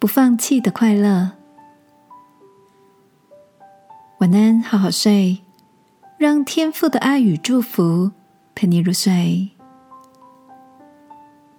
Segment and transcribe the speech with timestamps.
[0.00, 1.32] 不放弃的快乐。
[4.20, 5.42] 晚安，好好睡，
[6.16, 8.10] 让天父的爱与祝福
[8.54, 9.50] 陪你入睡。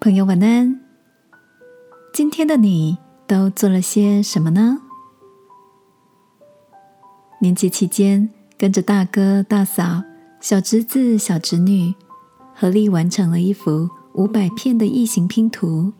[0.00, 0.80] 朋友，晚安。
[2.14, 4.78] 今天的你都做了些什么呢？
[7.40, 10.02] 年节期间，跟着大哥、大嫂、
[10.40, 11.94] 小侄子、小侄女，
[12.54, 15.92] 合力完成了一幅五百片的异形拼图。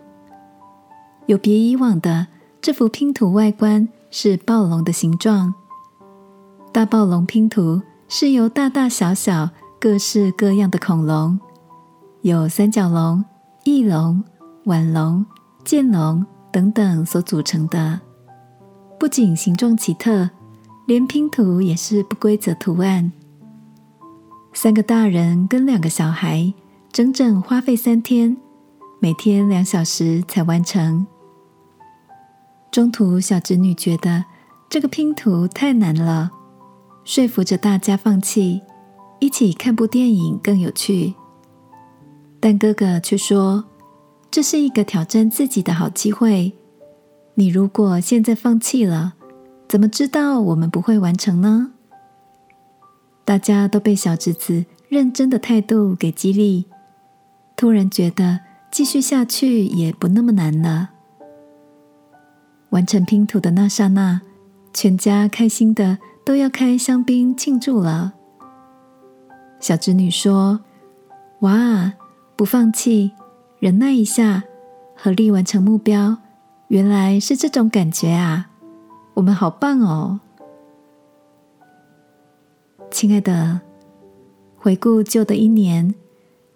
[1.30, 2.26] 有别以往的，
[2.60, 5.54] 这幅拼图外观是暴龙的形状。
[6.72, 9.48] 大暴龙拼图是由大大小小、
[9.80, 11.38] 各式各样的恐龙，
[12.22, 13.24] 有三角龙、
[13.62, 14.24] 翼龙、
[14.64, 15.24] 腕龙。
[15.64, 18.00] 剑龙等等所组成的，
[18.98, 20.28] 不仅形状奇特，
[20.86, 23.12] 连拼图也是不规则图案。
[24.52, 26.52] 三个大人跟两个小孩，
[26.90, 28.36] 整整花费三天，
[28.98, 31.06] 每天两小时才完成。
[32.70, 34.24] 中途，小侄女觉得
[34.68, 36.30] 这个拼图太难了，
[37.04, 38.62] 说服着大家放弃，
[39.18, 41.14] 一起看部电影更有趣。
[42.38, 43.64] 但哥哥却说。
[44.32, 46.52] 这是一个挑战自己的好机会。
[47.34, 49.14] 你如果现在放弃了，
[49.68, 51.72] 怎么知道我们不会完成呢？
[53.24, 56.66] 大家都被小侄子认真的态度给激励，
[57.56, 58.38] 突然觉得
[58.70, 60.90] 继续下去也不那么难了。
[62.70, 64.20] 完成拼图的那刹那，
[64.72, 68.14] 全家开心的都要开香槟庆祝了。
[69.58, 70.60] 小侄女说
[71.42, 71.92] ：“哇，
[72.36, 73.12] 不放弃！”
[73.60, 74.42] 忍耐一下，
[74.96, 76.16] 合力完成目标，
[76.68, 78.48] 原来是这种感觉啊！
[79.14, 80.20] 我们好棒哦，
[82.90, 83.60] 亲爱的。
[84.56, 85.94] 回顾旧的一年，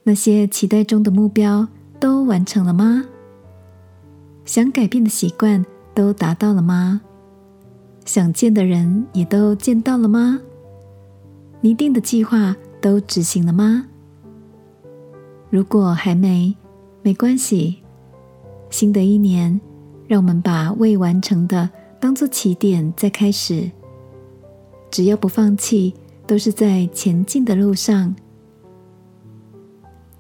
[0.05, 1.69] 那些期待中的目标
[1.99, 3.05] 都完成了吗？
[4.45, 7.01] 想改变的习惯都达到了吗？
[8.05, 10.41] 想见的人也都见到了吗？
[11.61, 13.87] 拟定的计划都执行了吗？
[15.49, 16.55] 如果还没，
[17.03, 17.83] 没关系，
[18.69, 19.59] 新的一年，
[20.07, 23.71] 让我们把未完成的当做起点，再开始。
[24.91, 25.95] 只要不放弃，
[26.27, 28.15] 都是在前进的路上。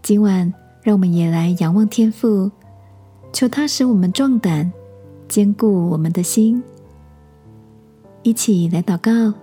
[0.02, 0.52] 今晚，
[0.82, 2.50] 让我们也来仰望天父，
[3.32, 4.72] 求他使我们壮胆，
[5.34, 6.62] 坚固我们的心。
[8.22, 9.36] 一起来祷告，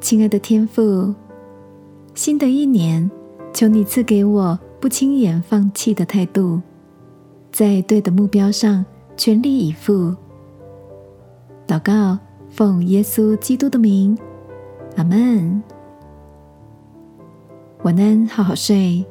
[0.00, 1.14] 亲爱的天父，
[2.16, 3.08] 新的一年。
[3.52, 6.60] 求你赐给我不轻言放弃的态度，
[7.52, 8.84] 在对的目标上
[9.16, 10.12] 全力以赴。
[11.68, 12.18] 祷告，
[12.48, 14.18] 奉耶稣基督的名，
[14.96, 15.62] 阿门。
[17.84, 19.06] 晚安，好好睡。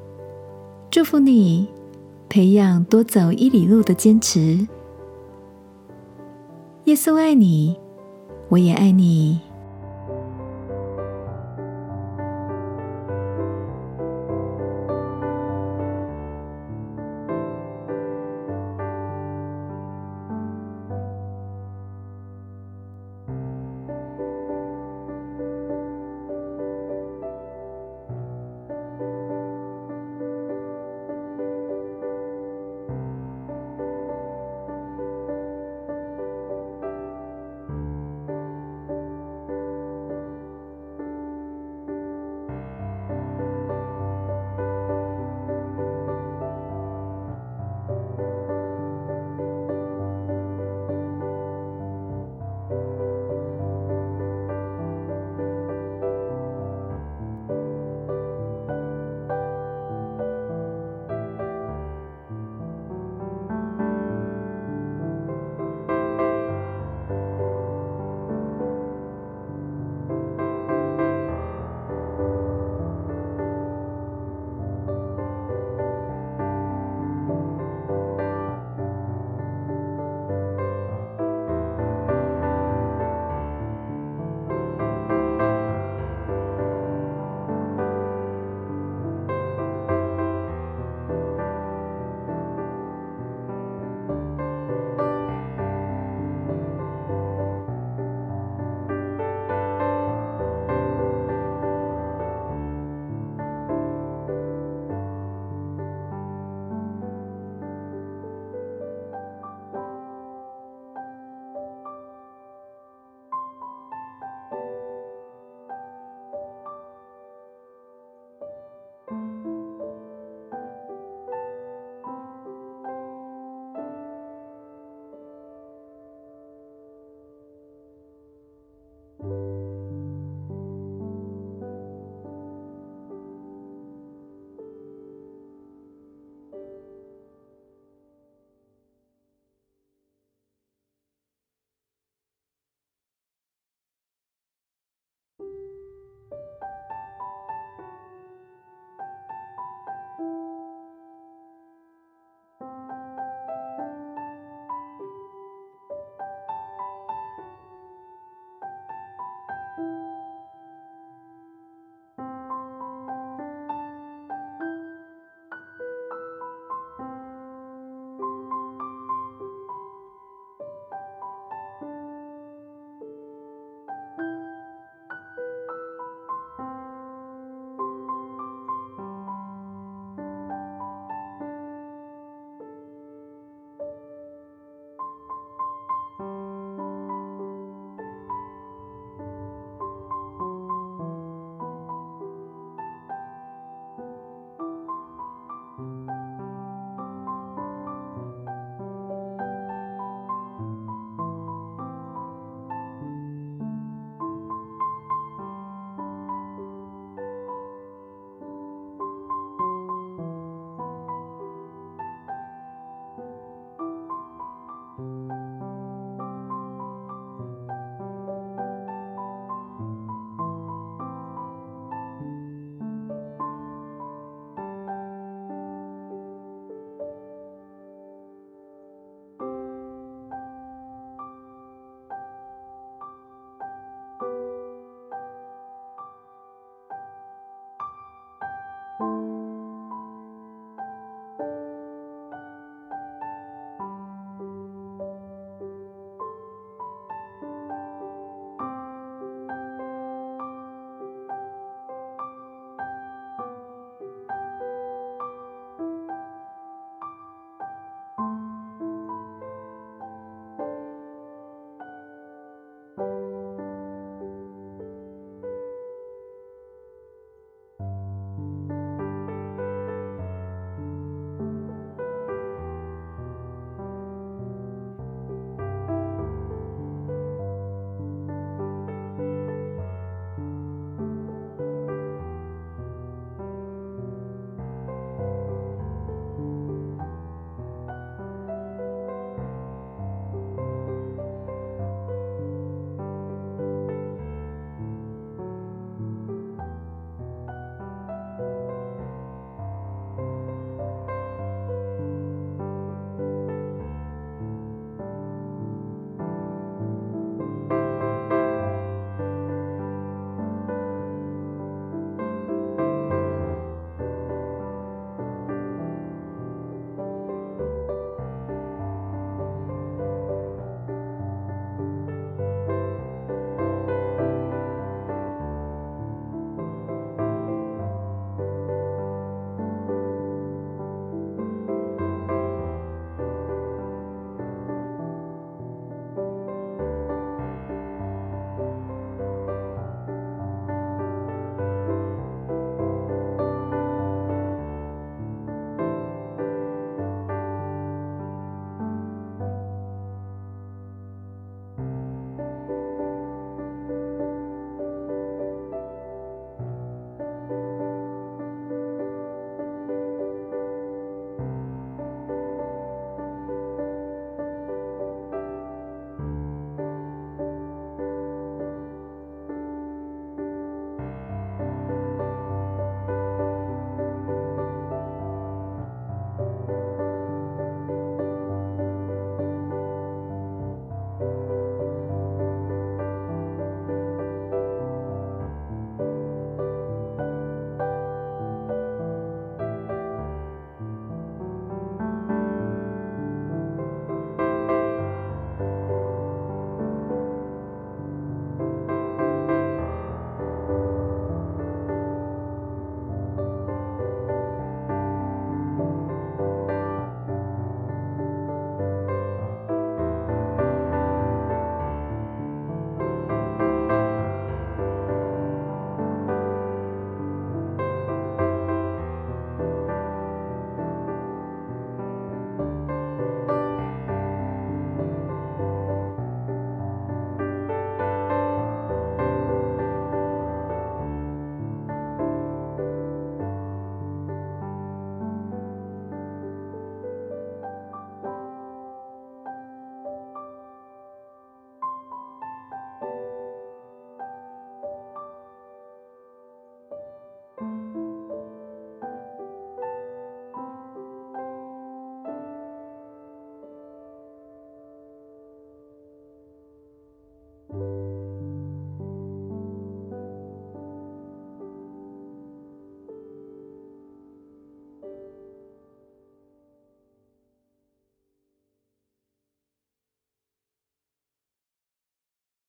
[0.91, 1.69] 祝福你，
[2.29, 4.67] 培养多走一里路的坚持。
[6.85, 7.75] 耶稣爱你，
[8.49, 9.41] 我也爱你。